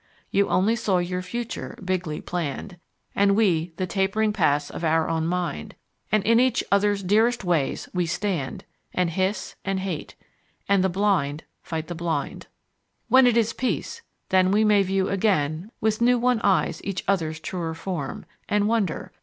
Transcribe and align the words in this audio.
You 0.31 0.49
only 0.49 0.75
saw 0.75 0.97
your 0.97 1.21
future 1.21 1.77
bigly 1.85 2.21
planned, 2.21 2.79
And 3.13 3.35
we, 3.35 3.71
the 3.77 3.85
tapering 3.85 4.33
paths 4.33 4.71
of 4.71 4.83
our 4.83 5.07
own 5.07 5.27
mind, 5.27 5.75
And 6.11 6.23
in 6.23 6.39
each 6.39 6.63
other's 6.71 7.03
dearest 7.03 7.43
ways 7.43 7.87
we 7.93 8.07
stand, 8.07 8.65
And 8.95 9.11
hiss 9.11 9.55
and 9.63 9.79
hate. 9.79 10.15
And 10.67 10.83
the 10.83 10.89
blind 10.89 11.43
fight 11.61 11.85
the 11.85 11.93
blind. 11.93 12.47
When 13.09 13.27
it 13.27 13.37
is 13.37 13.53
peace, 13.53 14.01
then 14.29 14.49
we 14.49 14.63
may 14.63 14.81
view 14.81 15.07
again 15.07 15.69
With 15.79 16.01
new 16.01 16.17
won 16.17 16.41
eyes 16.43 16.81
each 16.83 17.03
other's 17.07 17.39
truer 17.39 17.75
form 17.75 18.25
And 18.49 18.67
wonder. 18.67 19.11